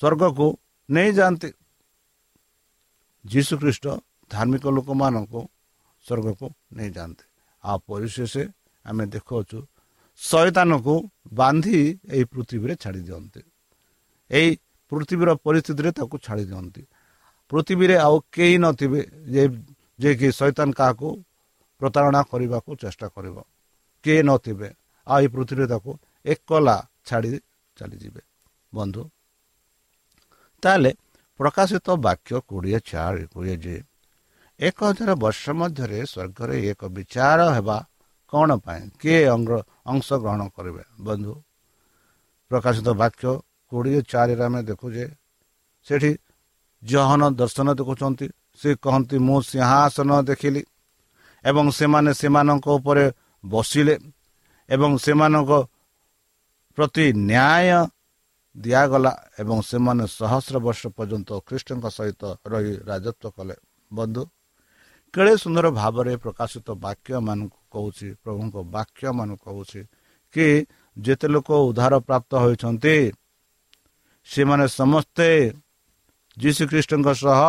ସ୍ୱର୍ଗକୁ 0.00 0.46
ନେଇଯାଆନ୍ତି। 0.88 1.50
ଯୀଶୁ 3.24 3.52
ଖ୍ରୀଷ୍ଟ 3.60 3.84
ଧାର୍ମିକ 4.30 4.64
ଲୋକମାନଙ୍କୁ 4.76 5.40
ସ୍ୱର୍ଗକୁ 6.06 6.46
ନେଇଯାଆନ୍ତି। 6.78 7.24
ଆଉ 7.64 7.78
ପରିଶେଷ 7.88 8.34
ଆମେ 8.84 9.04
ଦେଖାଉଛୁ 9.14 9.58
ଶୟତାନକୁ 10.20 10.94
ବାନ୍ଧି 11.32 11.78
ଏହି 12.14 12.24
ପୃଥିବୀରେ 12.32 12.74
ଛାଡ଼ି 12.82 13.00
ଦିଅନ୍ତି 13.08 13.40
ଏହି 14.30 14.50
ପୃଥିବୀର 14.92 15.30
ପରିସ୍ଥିତିରେ 15.44 15.90
ତାକୁ 15.98 16.16
ଛାଡ଼ି 16.26 16.44
ଦିଅନ୍ତି। 16.50 16.82
ପୃଥିବୀରେ 17.50 17.96
ଆଉ 18.06 18.16
କେହି 18.34 18.56
ନଥିବେ 18.64 19.00
ଯେ 19.34 19.42
ଯିଏକି 19.98 20.28
ଶୈତାନ 20.38 20.68
କାହାକୁ 20.78 21.08
ପ୍ରତାରଣା 21.80 22.20
କରିବାକୁ 22.30 22.70
ଚେଷ୍ଟା 22.82 23.06
କରିବ। 23.14 23.36
କିଏ 24.04 24.20
ନଥିବେ 24.22 24.68
ଆଉ 25.06 25.18
ଏହି 25.20 25.28
ପୃଥିବୀରେ 25.34 25.66
ତାକୁ 25.72 25.90
ଏକଲା 26.24 26.76
ଛାଡ଼ି 27.08 27.30
ଚାଲିଯିବେ। 27.76 28.22
ବନ୍ଧୁ 28.72 29.02
ତାହେଲେ 30.62 30.90
ପ୍ରକାଶିତ 31.40 31.86
ବାକ୍ୟ 32.06 32.32
କୋଡ଼ିଏ 32.48 32.78
ଚାରି 32.90 33.24
କୁହେ 33.32 33.54
ଯେ 33.64 33.76
ଏକ 34.60 34.78
ହଜାର 34.88 35.10
ବର୍ଷ 35.24 35.42
ମଧ୍ୟରେ 35.60 35.98
ସ୍ୱର୍ଗରେ 36.12 36.56
ଏକ 36.70 36.80
ବିଚାର 36.96 37.40
ହେବା 37.56 37.78
କ'ଣ 38.32 38.50
ପାଇଁ? 38.64 38.82
କିଏ 39.00 39.20
ଅଂଶଗ୍ରହଣ 39.86 40.40
କରିବେ? 40.56 40.82
ବନ୍ଧୁ 41.06 41.32
ପ୍ରକାଶିତ 42.50 42.88
ବାକ୍ୟ 43.02 43.30
କୋଡ଼ିଏ 43.72 44.00
ଚାରିରେ 44.10 44.44
ଆମେ 44.48 44.60
ଦେଖୁଛେ 44.70 45.04
ସେଠି 45.86 46.12
ଜହନ 46.82 47.22
ଦର୍ଶନ 47.40 47.68
ଦେଖୁଛନ୍ତି। 47.80 48.26
ସେ 48.60 48.68
କହନ୍ତି 48.84 49.16
ମୁଁ 49.26 49.38
ସିଂହାସନ 49.50 50.10
ଦେଖିଲି 50.28 50.62
ଏବଂ 51.44 51.66
ସେମାନେ 51.78 52.10
ସେମାନଙ୍କ 52.20 52.66
ଉପରେ 52.78 53.04
ବସିଲେ 53.44 53.94
ଏବଂ 54.68 54.90
ସେମାନଙ୍କ 55.04 55.50
ପ୍ରତି 56.78 57.06
ନ୍ୟାୟ 57.30 57.80
ଦିଆଗଲା 58.56 59.12
ଏବଂ 59.40 59.58
ସେମାନେ 59.70 60.04
ସହସ୍ର 60.18 60.56
ବର୍ଷ 60.66 60.82
ପର୍ଯ୍ୟନ୍ତ 60.96 61.30
ଖ୍ରୀଷ୍ଟଙ୍କ 61.46 61.86
ସହିତ 61.96 62.22
ରହି 62.50 62.72
ରାଜତ୍ୱ 62.88 63.34
କଲେ। 63.36 63.54
ବନ୍ଧୁ 63.90 64.22
କେଡ଼େ 65.14 65.34
ସୁନ୍ଦର 65.42 65.66
ଭାବରେ 65.80 66.12
ପ୍ରକାଶିତ 66.24 66.68
ବାକ୍ୟ 66.86 67.10
ମାନଙ୍କୁ 67.28 67.60
କହୁଛି 67.74 68.08
ପ୍ରଭୁଙ୍କ 68.22 68.56
ବାକ୍ୟ 68.76 69.02
ମାନଙ୍କୁ 69.18 69.44
କହୁଛି 69.46 69.80
କି 70.34 70.46
ଯେତେ 70.96 71.26
ଲୋକ 71.34 71.48
ଉଦ୍ଧାର 71.68 71.94
ପ୍ରାପ୍ତ 72.08 72.32
ହୋଇଛନ୍ତି 72.42 72.96
ସେମାନେ 74.26 74.64
ସମସ୍ତେ 74.68 75.28
ଯୀଶୁଖ୍ରୀଷ୍ଟଙ୍କ 76.36 77.08
ସହ 77.14 77.40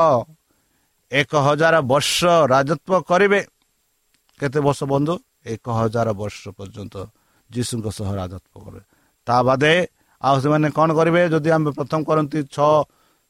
ଏକ 1.11 1.31
ହଜାର 1.35 1.75
ବର୍ଷ 1.81 2.19
ରାଜତ୍ୱ 2.53 3.03
କରିବେ। 3.09 3.39
କେତେ 4.39 4.59
ବର୍ଷ 4.59 4.79
ବନ୍ଧୁ? 4.83 5.13
ଏକ 5.45 5.65
ହଜାର 5.69 6.07
ବର୍ଷ 6.13 6.41
ପର୍ଯ୍ୟନ୍ତ 6.57 6.95
ଯୀଶୁଙ୍କ 7.49 7.87
ସହ 7.97 8.09
ରାଜତ୍ୱ 8.19 8.49
କରିବେ। 8.53 8.81
ତା 9.27 9.35
ବାଦେ 9.43 9.73
ଆଉ 10.21 10.35
ସେମାନେ 10.43 10.67
କ'ଣ 10.71 10.89
କରିବେ? 10.99 11.21
ଯଦି 11.33 11.49
ଆମେ 11.49 11.69
ପ୍ରଥମ 11.71 11.99
କରନ୍ତି 12.03 12.39
ଛଅ 12.55 12.73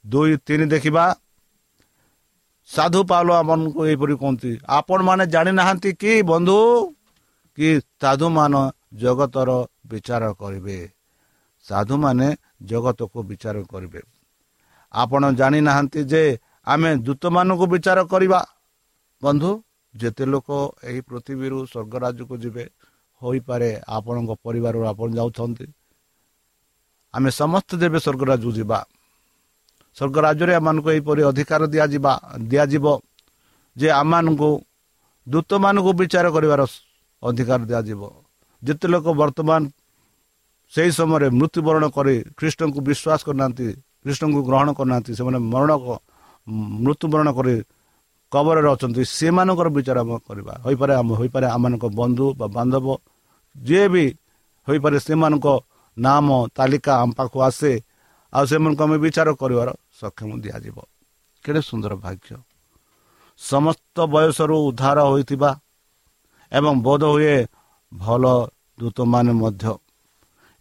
ଦୁଇ 0.06 0.34
ତିନି 0.48 0.66
ଦେଖିବା। 0.74 1.06
ସାଧୁ 2.70 3.00
ପାଲ 3.04 3.28
ଆମମାନଙ୍କୁ 3.32 3.80
ଏହିପରି 3.88 4.14
କୁହନ୍ତି 4.22 4.52
ଆପଣମାନେ 4.70 5.24
ଜାଣିନାହାନ୍ତି 5.28 5.90
କି 5.94 6.12
ବନ୍ଧୁ? 6.32 6.60
କି 7.58 7.68
ସାଧୁମାନ 8.02 8.54
ଜଗତର 8.94 9.50
ବିଚାର 9.88 10.24
କରିବେ? 10.34 10.97
ସାଧୁମାନେ 11.68 12.28
ଜଗତକୁ 12.70 13.20
ବିଚାର 13.30 13.56
କରିବେ। 13.72 14.02
ଆପଣ 14.94 15.22
ଜାଣିନାହାନ୍ତି 15.40 16.02
ଯେ 16.12 16.24
ଆମେ 16.68 16.90
ଦୂତମାନଙ୍କୁ 17.06 17.66
ବିଚାର 17.74 18.00
କରିବା। 18.12 18.40
ବନ୍ଧୁ 19.22 19.52
ଯେତେ 19.96 20.24
ଲୋକ 20.34 20.50
ଏହି 20.90 21.00
ପୃଥିବୀରୁ 21.10 21.58
ସ୍ୱର୍ଗ 21.72 21.94
ରାଜ୍ୟକୁ 22.04 22.36
ଯିବେ 22.44 22.66
ହୋଇପାରେ 23.22 23.70
ଆପଣଙ୍କ 23.98 24.32
ପରିବାରରୁ 24.46 24.82
ଆପଣ 24.92 25.08
ଯାଉଛନ୍ତି। 25.20 25.66
ଆମେ 27.14 27.30
ସମସ୍ତେ 27.42 27.76
ଦେବେ 27.82 28.00
ସ୍ୱର୍ଗ 28.06 28.22
ରାଜ୍ୟକୁ 28.32 28.52
ଯିବା 28.60 28.80
ସ୍ୱର୍ଗ 29.98 30.18
ରାଜ୍ୟରେ 30.26 30.54
ଆମମାନଙ୍କୁ 30.60 30.90
ଏହିପରି 30.96 31.22
ଅଧିକାର 31.32 31.62
ଦିଆଯିବା 31.74 32.14
ଦିଆଯିବ 32.52 32.86
ଯେ 33.76 33.90
ଆମମାନଙ୍କୁ 34.02 34.50
ଦୂତମାନଙ୍କୁ 35.28 35.92
ବିଚାର 36.00 36.26
କରିବାର 36.36 36.62
ଅଧିକାର 37.24 37.62
ଦିଆଯିବ। 37.70 38.02
ଯେତେ 38.64 38.88
ଲୋକ 38.94 39.06
ବର୍ତ୍ତମାନ 39.22 39.62
ସେହି 40.74 40.92
ସମୟରେ 41.00 41.28
ମୃତ୍ୟୁବରଣ 41.40 41.84
କରି 41.98 42.16
ଖ୍ରୀଷ୍ଟଙ୍କୁ 42.38 42.80
ବିଶ୍ୱାସ 42.88 43.20
କରିନାହାନ୍ତି 43.28 43.68
କୃଷ୍ଣଙ୍କୁ 44.04 44.42
ଗ୍ରହଣ 44.48 44.68
କରୁନାହାନ୍ତି 44.78 45.12
ସେମାନେ 45.20 45.40
ମରଣ 45.54 45.72
ମୃତ୍ୟୁବରଣ 46.84 47.28
କରି 47.38 47.56
କବରରେ 48.32 48.68
ଅଛନ୍ତି 48.74 49.02
ସେମାନଙ୍କର 49.18 49.68
ବିଚାର 49.78 49.98
ଆମେ 50.04 50.16
କରିବା। 50.28 50.54
ହୋଇପାରେ 50.66 50.94
ଆମ 51.02 51.10
ହୋଇପାରେ 51.20 51.48
ଆମମାନଙ୍କ 51.56 51.86
ବନ୍ଧୁ 52.00 52.26
ବା 52.40 52.46
ବାନ୍ଧବ 52.56 52.86
ଯିଏ 53.56 53.86
ବି 53.94 54.06
ହୋଇପାରେ 54.68 54.98
ସେମାନଙ୍କ 55.08 55.48
ନାମ 55.98 56.28
ତାଲିକା 56.58 56.94
ଆମ 57.02 57.10
ପାଖକୁ 57.18 57.38
ଆସେ 57.48 57.72
ଆଉ 58.34 58.44
ସେମାନଙ୍କୁ 58.50 58.82
ଆମେ 58.86 58.98
ବିଚାର 59.04 59.28
କରିବାର 59.42 59.70
ସକ୍ଷମ 60.00 60.30
ଦିଆଯିବ। 60.44 60.78
କେଡ଼େ 61.46 61.62
ସୁନ୍ଦର 61.70 61.94
ଭାଗ୍ୟ। 62.04 62.30
ସମସ୍ତ 63.42 63.96
ବୟସରୁ 64.14 64.56
ଉଦ୍ଧାର 64.68 64.98
ହୋଇଥିବା 65.12 65.50
ଏବଂ 66.52 66.74
ବୋଧ 66.88 67.04
ହୁଏ 67.14 67.38
ଭଲ 67.92 68.24
ଦୂତମାନେ 68.80 69.32
ମଧ୍ୟ 69.42 69.72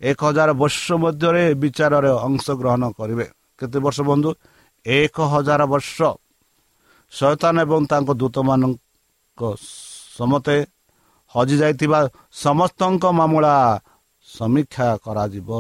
ଏକ 0.01 0.21
ହଜାର 0.23 0.51
ବର୍ଷ 0.55 0.85
ମଧ୍ୟରେ 0.95 1.45
ବିଚାରରେ 1.57 2.11
ଅଂଶଗ୍ରହଣ 2.19 2.83
କରିବେ 2.99 3.27
କେତେ 3.59 3.79
ବର୍ଷ 3.81 3.99
ବନ୍ଧୁ 4.03 4.31
ଏକ 4.87 5.17
ହଜାର 5.27 5.63
ବର୍ଷ 5.67 5.97
ଶୟତାନ 7.13 7.55
ଏବଂ 7.65 7.83
ତାଙ୍କ 7.87 8.11
ଦୂତମାନଙ୍କ 8.15 9.41
ସମତେ 10.17 10.57
ହଜିଯାଇଥିବା 11.35 12.01
ସମସ୍ତଙ୍କ 12.37 13.05
ମାମଲା 13.13 13.57
ସମୀକ୍ଷା 14.29 14.89
କରାଯିବ 15.05 15.51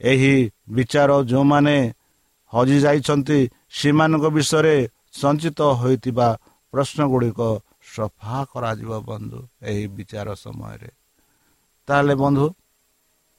ଏହି 0.00 0.34
ବିଚାର 0.68 1.10
ଯେଉଁମାନେ 1.24 1.76
ହଜିଯାଇଛନ୍ତି 2.52 3.38
ସେମାନଙ୍କ 3.72 4.24
ବିଷୟରେ 4.30 4.76
ସଞ୍ଚିତ 5.12 5.60
ହୋଇଥିବା 5.80 6.28
ପ୍ରଶ୍ନ 6.72 7.00
ଗୁଡ଼ିକ 7.10 7.40
ସଫା 7.88 8.38
କରାଯିବ 8.52 8.92
ବନ୍ଧୁ 9.02 9.38
ଏହି 9.62 9.84
ବିଚାର 9.96 10.28
ସମୟରେ 10.36 10.90
ତାହେଲେ 11.88 12.14
ବନ୍ଧୁ 12.14 12.46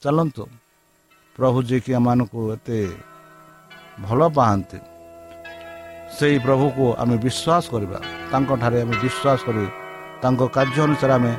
ଚାଲନ୍ତୁ। 0.04 0.44
ପ୍ରଭୁ 1.36 1.58
ଯିଏକି 1.68 1.92
ଆମମାନଙ୍କୁ 2.00 2.40
ଏତେ 2.56 2.80
ଭଲ 4.06 4.20
ପାଆନ୍ତି। 4.38 4.80
ସେହି 6.16 6.38
ପ୍ରଭୁକୁ 6.46 6.84
ଆମେ 7.02 7.16
ବିଶ୍ୱାସ 7.26 7.64
କରିବା। 7.74 8.00
ତାଙ୍କଠାରେ 8.32 8.78
ଆମେ 8.84 8.96
ବିଶ୍ୱାସ 9.04 9.40
କରି 9.48 9.64
ତାଙ୍କ 10.22 10.42
କାର୍ଯ୍ୟ 10.56 10.80
ଅନୁସାରେ 10.88 11.14
ଆମେ 11.20 11.34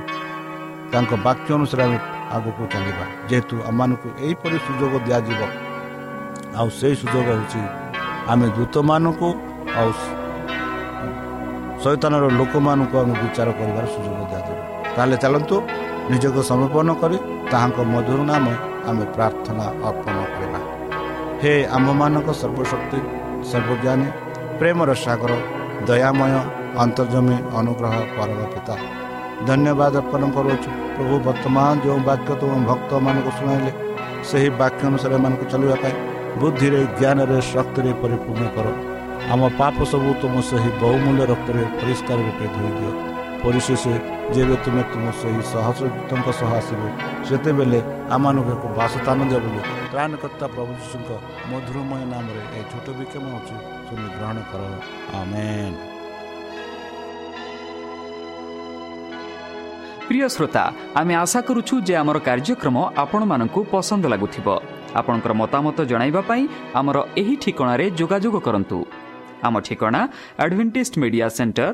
ତାଙ୍କ 0.92 1.10
ବାକ୍ୟ 1.26 1.48
ଅନୁସାରେ 1.58 1.82
ଆମେ 1.86 1.98
ଆଗକୁ 2.36 2.62
ଚାଲିବା। 2.72 3.04
ଯେହେତୁ 3.30 3.54
ଆମମାନଙ୍କୁ 3.70 4.08
ଏହିପରି 4.24 4.56
ସୁଯୋଗ 4.66 4.94
ଦିଆଯିବ। 5.06 5.40
ଆଉ 6.58 6.68
ସେହି 6.78 6.94
ସୁଯୋଗ 7.02 7.26
ହେଉଛି 7.30 7.60
ଆମେ 8.32 8.46
ଦୂତମାନଙ୍କୁ 8.56 9.28
ଆଉ 9.78 9.90
ଶୈତାନର 11.82 12.24
ଲୋକମାନଙ୍କୁ 12.38 12.94
ଆମେ 13.02 13.14
ବିଚାର 13.22 13.48
କରିବାର 13.58 13.84
ସୁଯୋଗ 13.94 14.18
ଦିଆଯିବ। 14.30 14.58
ତାହେଲେ 14.94 15.16
ଚାଲନ୍ତୁ 15.22 15.56
ନିଜକୁ 16.10 16.40
ସମର୍ପଣ 16.50 16.88
କରି 17.02 17.18
ତାହାଙ୍କ 17.52 17.78
ମଧୁର 17.92 18.20
ନାମ 18.30 18.46
ଆମେ 18.88 19.04
ପ୍ରାର୍ଥନା 19.16 19.64
ଅର୍ପଣ 19.88 20.16
କରିବା। 20.34 20.60
ହେ 21.42 21.52
ଆମମାନଙ୍କ 21.76 22.28
ସର୍ବଶକ୍ତି 22.40 22.98
ସର୍ବଜ୍ଞାନୀ 23.50 24.08
ପ୍ରେମର 24.58 24.90
ସାଗର 25.04 25.32
ଦୟାମୟ 25.88 26.32
ଅନ୍ତର୍ଜମୀ 26.84 27.36
ଅନୁଗ୍ରହ 27.58 27.94
ପରମ 28.16 28.38
ପିତା। 28.52 28.74
ଧନ୍ୟବାଦ 29.48 29.94
ଅର୍ପଣ 30.02 30.22
କରୁଅଛୁ। 30.36 30.70
ପ୍ରଭୁ 30.94 31.14
ବର୍ତ୍ତମାନ 31.26 31.70
ଯେଉଁ 31.84 32.00
ବାକ୍ୟ 32.08 32.30
ତୁମ 32.40 32.52
ଭକ୍ତମାନଙ୍କୁ 32.70 33.30
ଶୁଣାଇଲେ 33.38 33.72
ସେହି 34.28 34.48
ବାକ୍ୟ 34.60 34.82
ଅନୁସାରେ 34.90 35.14
ଏମାନଙ୍କୁ 35.18 35.44
ଚାଲିବା 35.52 35.76
ପାଇଁ 35.82 35.94
ବୁଦ୍ଧିରେ 36.40 36.80
ଜ୍ଞାନରେ 36.98 37.38
ଶକ୍ତିରେ 37.52 37.92
ପରିପୂର୍ଣ୍ଣ 38.02 38.46
କର। 38.56 38.66
ଆମ 39.32 39.40
ପାପ 39.60 39.76
ସବୁ 39.92 40.10
ତୁମ 40.22 40.34
ସେହି 40.50 40.70
ବହୁମୂଲ୍ୟ 40.82 41.22
ରକ୍ତରେ 41.32 41.62
ପରିଷ୍କାର 41.78 42.18
ରୂପେ 42.26 42.46
ଧୋଇ 42.54 42.72
ଦିଅ। 42.78 42.92
ପରିଶେଷ 43.43 43.83
ଯେବେ 44.33 44.55
ତୁମେ 44.63 44.83
ତୁମ 44.91 45.05
ସେହି 45.19 45.41
ସହସ୍ରଦୂତଙ୍କ 45.51 46.27
ସହ 46.39 46.51
ଆସିବ 46.59 46.81
ସେତେବେଳେ 47.27 47.79
ଆମମାନଙ୍କୁ 48.15 48.51
ଏକ 48.55 48.63
ବାସସ୍ଥାନ 48.77 49.19
ଦେବ 49.31 49.43
ବୋଲି 49.45 49.61
ତ୍ରାଣକର୍ତ୍ତା 49.91 50.45
ପ୍ରଭୁ 50.55 50.71
ଯୀଶୁଙ୍କ 50.79 51.09
ମଧୁରମୟ 51.51 52.03
ନାମରେ 52.13 52.41
ଏ 52.59 52.61
ଛୋଟ 52.71 52.87
ବିକ୍ଷମ 52.99 53.25
ଅଛି 53.37 53.55
ଶୁଣି 53.85 54.07
ଗ୍ରହଣ 54.15 54.37
କର 54.51 54.61
ଆମେନ୍ 55.19 55.77
প্রিয় 60.07 60.27
শ্রোতা 60.29 60.65
আমি 60.93 61.13
আশা 61.15 61.41
করুছু 61.41 61.75
যে 61.81 61.93
আমার 61.97 62.17
কার্যক্রম 62.19 62.77
আপনার 62.95 63.47
পসন্দ 63.71 64.03
লাগুব 64.07 64.47
আপনার 64.93 65.33
মতামত 65.33 65.77
পাই 66.27 66.41
আমার 66.73 66.95
এই 67.15 67.31
ঠিকার 67.41 67.79
যোগাযোগ 67.95 68.33
করতু 68.39 68.77
আমার 69.41 69.61
ঠিকনা 69.61 70.01
আডভেটেজ 70.37 70.89
মিডিয়া 70.97 71.27
সেটর 71.29 71.73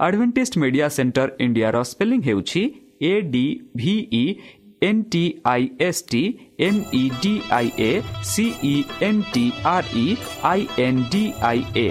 Advantage 0.00 0.58
Media 0.62 0.88
Centre 0.96 1.28
ଇଣ୍ଡିଆର 1.44 1.76
ସ୍ପେଲିଂ 1.90 2.20
ହେଉଛି 2.28 2.62
A 3.02 3.12
D 3.32 3.46
V E 3.76 4.24
N 4.88 5.02
T 5.12 5.24
I 5.44 5.62
S 5.88 6.02
T 6.10 6.22
M 6.66 6.80
E 6.94 7.04
D 7.22 7.34
I 7.58 7.68
A 7.78 7.90
C E 8.24 8.74
N 9.08 9.22
T 9.34 9.44
R 9.74 9.88
E 9.96 10.06
I 10.52 10.60
N 10.86 11.00
D 11.12 11.24
I 11.50 11.60
A 11.76 11.88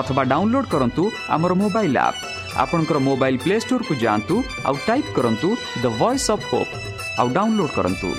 ଅଥବା 0.00 0.22
download 0.32 0.68
କରନ୍ତୁ 0.72 1.04
ଆମର 1.36 1.52
mobile 1.62 1.98
app 2.06 2.18
ଆପଣଙ୍କର 2.62 2.98
mobile 3.08 3.38
play 3.44 3.56
ଷ୍ଟୋର୍କୁ 3.64 3.94
ଯାଆନ୍ତୁ 4.04 4.36
ଆଉ 4.64 4.76
type 4.88 5.10
କରନ୍ତୁ 5.16 5.48
the 5.82 5.84
Voice 6.00 6.28
of 6.34 6.46
Hope 6.50 6.72
ଆଉ 7.20 7.28
download 7.36 7.74
କରନ୍ତୁ। 7.76 8.10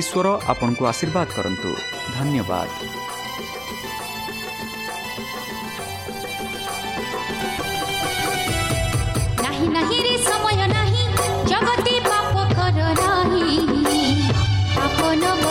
ଈଶ୍ୱର 0.00 0.26
ଆପଣଙ୍କୁ 0.52 0.82
ଆଶୀର୍ବାଦ 0.92 1.28
କରନ୍ତୁ। 1.36 1.70
ଧନ୍ୟବାଦ। 2.16 2.68
ସମୟ 9.71 10.59
ଆସୁଛି 10.59 11.95
ଧାଇ 12.95 13.55
ଯିଶୁ 13.67 13.97
ଆଗମନ 14.79 15.23
ପାଇଁ 15.43 15.50